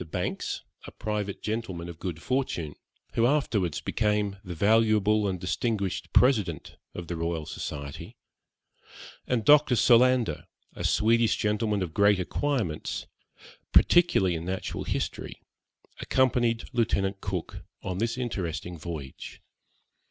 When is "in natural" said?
14.33-14.85